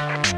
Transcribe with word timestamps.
Bye. 0.00 0.29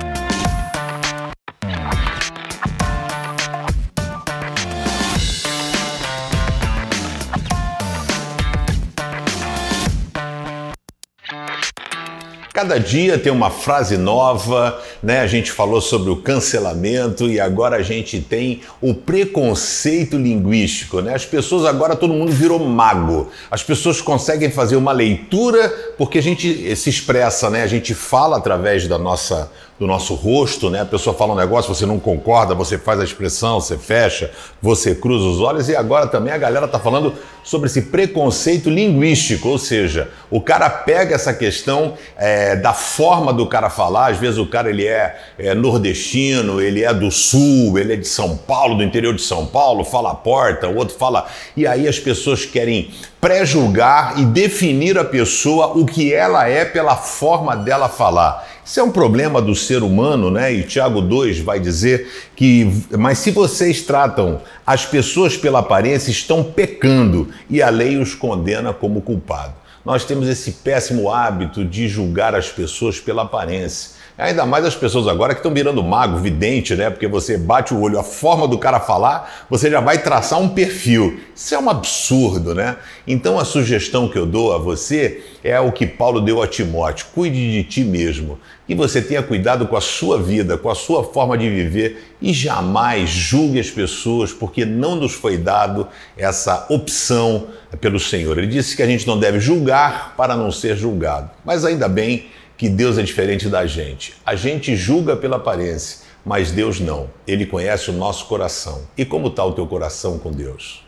Cada 12.53 12.79
dia 12.79 13.19
tem 13.19 13.33
uma 13.33 13.49
frase 13.49 13.96
nova, 13.96 14.79
né? 15.03 15.21
A 15.21 15.26
gente 15.26 15.51
falou 15.51 15.81
sobre 15.81 16.11
o 16.11 16.16
cancelamento 16.16 17.26
e 17.26 17.40
agora 17.40 17.76
a 17.76 17.82
gente 17.82 18.20
tem 18.20 18.61
o 18.79 18.93
preconceito 18.93 20.18
linguístico, 20.18 21.00
né? 21.00 21.14
As 21.14 21.25
pessoas 21.25 21.64
agora 21.64 21.96
todo 21.96 22.12
mundo 22.12 22.30
virou 22.30 22.58
mago. 22.58 23.30
As 23.50 23.62
pessoas 23.62 24.02
conseguem 24.02 24.50
fazer 24.50 24.76
uma 24.76 24.93
leitura 24.93 25.66
porque 25.96 26.18
a 26.18 26.22
gente 26.22 26.76
se 26.76 26.90
expressa, 26.90 27.48
né? 27.48 27.62
A 27.62 27.66
gente 27.66 27.94
fala 27.94 28.36
através 28.36 28.86
da 28.86 28.98
nossa 28.98 29.50
do 29.82 29.86
nosso 29.89 30.14
rosto, 30.14 30.71
né? 30.71 30.80
A 30.80 30.86
pessoa 30.86 31.16
fala 31.16 31.32
um 31.32 31.36
negócio, 31.36 31.75
você 31.75 31.84
não 31.84 31.98
concorda, 31.98 32.55
você 32.55 32.79
faz 32.79 33.01
a 33.01 33.05
expressão, 33.05 33.61
você 33.61 33.77
fecha, 33.77 34.30
você 34.61 34.95
cruza 34.95 35.25
os 35.25 35.41
olhos 35.41 35.69
e 35.69 35.75
agora 35.75 36.07
também 36.07 36.33
a 36.33 36.39
galera 36.39 36.69
tá 36.69 36.79
falando 36.79 37.15
sobre 37.43 37.66
esse 37.66 37.83
preconceito 37.83 38.71
linguístico, 38.71 39.48
ou 39.48 39.59
seja, 39.59 40.09
o 40.33 40.41
cara 40.41 40.71
pega 40.71 41.15
essa 41.15 41.35
questão 41.35 41.93
é, 42.17 42.57
da 42.57 42.73
forma 42.73 43.35
do 43.35 43.47
cara 43.47 43.69
falar, 43.69 44.13
às 44.13 44.17
vezes 44.17 44.39
o 44.39 44.47
cara 44.47 44.71
ele 44.71 44.87
é, 44.87 45.15
é, 45.39 45.55
nordestino, 45.55 46.59
ele 46.59 46.83
é 46.83 46.95
do 46.95 47.11
sul, 47.11 47.79
ele 47.79 47.93
é 47.93 47.97
de 47.97 48.09
São 48.09 48.35
Paulo, 48.35 48.77
do 48.77 48.83
interior 48.83 49.15
de 49.15 49.21
São 49.21 49.45
Paulo, 49.45 49.85
fala 49.85 50.13
a 50.13 50.15
porta, 50.15 50.67
o 50.69 50.77
outro 50.77 50.97
fala, 50.97 51.27
e 51.55 51.67
aí 51.67 51.87
as 51.87 51.99
pessoas 51.99 52.47
querem 52.47 52.91
pré-julgar 53.21 54.19
e 54.19 54.25
definir 54.25 54.97
a 54.97 55.05
pessoa 55.05 55.79
o 55.79 55.85
que 55.85 56.15
ela 56.15 56.49
é 56.49 56.65
pela 56.65 56.97
forma 56.97 57.55
dela 57.55 57.91
falar. 57.91 58.49
Isso 58.65 58.80
é 58.80 58.83
um 58.83 58.91
problema 58.91 59.43
do 59.43 59.55
ser 59.55 59.83
humano, 59.83 60.30
né? 60.30 60.51
E 60.51 60.63
Tiago 60.63 61.03
2 61.03 61.41
vai 61.41 61.61
dizer 61.61 62.11
que, 62.35 62.73
mas 62.91 63.19
se 63.19 63.30
vocês 63.30 63.83
tratam 63.83 64.41
as 64.67 64.86
pessoas 64.86 65.36
pela 65.36 65.58
aparência, 65.58 66.11
estão 66.11 66.42
pecando 66.42 67.28
e 67.50 67.61
a 67.61 67.69
lei 67.69 67.98
os 67.98 68.14
condena 68.14 68.72
como 68.72 69.02
culpado. 69.02 69.61
Nós 69.84 70.05
temos 70.05 70.28
esse 70.28 70.52
péssimo 70.52 71.11
hábito 71.11 71.64
de 71.64 71.88
julgar 71.88 72.34
as 72.34 72.48
pessoas 72.48 73.00
pela 73.00 73.22
aparência. 73.22 74.02
Ainda 74.18 74.44
mais 74.44 74.64
as 74.66 74.74
pessoas 74.74 75.08
agora 75.08 75.32
que 75.32 75.41
estão 75.41 75.52
virando 75.52 75.82
mago, 75.82 76.18
vidente, 76.18 76.74
né? 76.74 76.91
Porque 76.91 77.06
você 77.08 77.38
bate 77.38 77.72
o 77.72 77.80
olho, 77.80 77.98
a 77.98 78.02
forma 78.02 78.46
do 78.46 78.58
cara 78.58 78.78
falar, 78.78 79.46
você 79.48 79.70
já 79.70 79.80
vai 79.80 79.98
traçar 79.98 80.38
um 80.38 80.50
perfil. 80.50 81.18
Isso 81.34 81.55
é 81.55 81.58
um 81.58 81.70
absurdo, 81.70 82.55
né? 82.55 82.77
Então 83.06 83.38
a 83.38 83.44
sugestão 83.44 84.08
que 84.08 84.18
eu 84.18 84.27
dou 84.27 84.55
a 84.55 84.58
você 84.58 85.22
é 85.42 85.58
o 85.58 85.72
que 85.72 85.86
Paulo 85.86 86.20
deu 86.20 86.42
a 86.42 86.46
Timóteo: 86.46 87.06
cuide 87.14 87.52
de 87.52 87.64
ti 87.64 87.83
mesmo. 87.83 88.38
Que 88.66 88.74
você 88.74 89.00
tenha 89.00 89.22
cuidado 89.22 89.66
com 89.66 89.77
a 89.77 89.80
sua 89.80 90.20
vida, 90.20 90.58
com 90.58 90.70
a 90.70 90.74
sua 90.74 91.02
forma 91.02 91.36
de 91.36 91.48
viver 91.48 92.14
e 92.20 92.33
jamais 92.33 93.08
julgue 93.08 93.58
as 93.58 93.70
pessoas, 93.70 94.33
porque 94.33 94.64
não 94.64 94.94
nos 94.94 95.12
foi 95.12 95.36
dado 95.36 95.88
essa 96.16 96.66
opção 96.68 97.48
pelo 97.80 97.98
Senhor. 97.98 98.38
Ele 98.38 98.46
disse 98.46 98.77
que 98.77 98.83
a 98.83 98.86
gente 98.86 99.06
não 99.06 99.18
deve 99.18 99.40
julgar 99.40 100.14
para 100.16 100.36
não 100.36 100.52
ser 100.52 100.77
julgado. 100.77 101.30
Mas 101.44 101.64
ainda 101.64 101.88
bem 101.88 102.27
que 102.62 102.68
Deus 102.68 102.96
é 102.96 103.02
diferente 103.02 103.48
da 103.48 103.66
gente. 103.66 104.14
A 104.24 104.36
gente 104.36 104.77
julga 104.77 105.16
pela 105.16 105.34
aparência, 105.34 106.06
mas 106.24 106.52
Deus 106.52 106.78
não. 106.78 107.10
Ele 107.27 107.44
conhece 107.44 107.91
o 107.91 107.92
nosso 107.92 108.27
coração. 108.27 108.82
E 108.96 109.05
como 109.05 109.27
está 109.27 109.44
o 109.44 109.50
teu 109.50 109.66
coração 109.66 110.16
com 110.16 110.30
Deus? 110.30 110.84